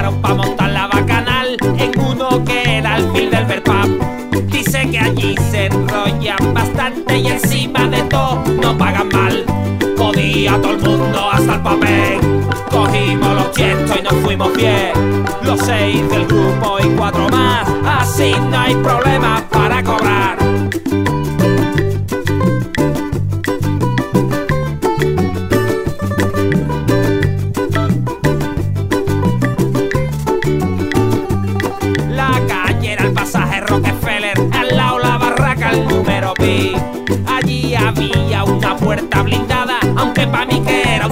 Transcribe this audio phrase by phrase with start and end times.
[0.00, 3.88] llevaron pa' montar la bacanal en uno que era el mil del Verpap.
[4.46, 9.44] Dice que allí se enrollan bastante y encima de todo no pagan mal.
[9.98, 12.20] Podía todo el mundo hasta el papel.
[12.70, 14.92] Cogimos los cientos y nos fuimos bien.
[15.42, 17.68] Los seis del grupo y cuatro más,
[18.00, 20.38] así no hay problema para cobrar.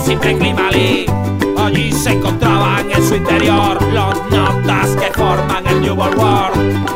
[0.08, 1.04] Simple climalí.
[1.58, 6.52] Allí se encontraban en su interior los notas que forman el New World War.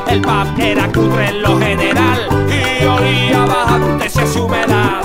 [0.09, 5.03] El pub era cutre en lo general y olía bastante esa su humedad.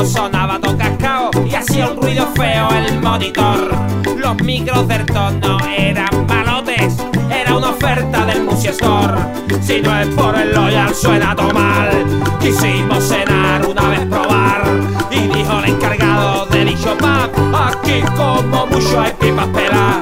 [0.00, 3.72] Sonaba todo cascao y hacía un ruido feo el monitor.
[4.16, 6.96] Los micros del tono eran malotes,
[7.30, 9.14] era una oferta del Music Store.
[9.60, 11.90] Si no es por el Loyal suena todo mal.
[12.40, 14.64] Quisimos cenar una vez probar
[15.10, 20.01] y dijo el encargado de dicho pub, aquí como mucho hay pipas pelar.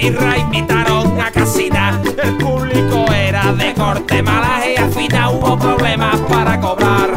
[0.00, 2.00] Y birra invitaron a casita.
[2.22, 7.10] El público era de corte malaje y al final hubo problemas para cobrar.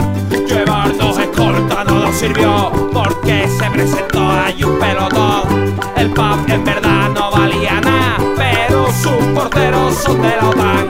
[0.48, 5.78] Llevar dos escoltas no nos sirvió porque se presentó ahí un pelotón.
[5.96, 10.83] El pub en verdad no valía nada, pero sus porteros son de la OTAN.